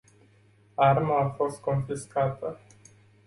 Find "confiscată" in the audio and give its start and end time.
1.61-2.57